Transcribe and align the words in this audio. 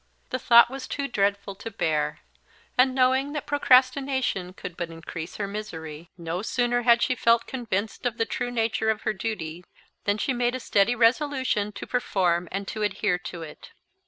The 0.31 0.39
thought 0.39 0.71
was 0.71 0.87
too 0.87 1.07
dreadful 1.07 1.53
to 1.53 1.69
bear; 1.69 2.21
and, 2.75 2.95
knowing 2.95 3.33
that 3.33 3.45
procrastination 3.45 4.51
could 4.51 4.75
but 4.75 4.89
increase 4.89 5.35
her 5.35 5.45
misery, 5.47 6.09
no 6.17 6.41
sooner 6.41 6.81
had 6.81 7.03
she 7.03 7.13
felt 7.13 7.45
convinced 7.45 8.07
of 8.07 8.17
the 8.17 8.25
true 8.25 8.49
nature 8.49 8.89
of 8.89 9.03
her 9.03 9.13
duty 9.13 9.63
than 10.05 10.17
she 10.17 10.33
made 10.33 10.55
a 10.55 10.59
steady 10.59 10.95
resolution 10.95 11.71
to 11.73 11.85
perform 11.85 12.49
and 12.51 12.67
to 12.69 12.81
adhere 12.81 13.19
to 13.19 13.43
it. 13.43 13.73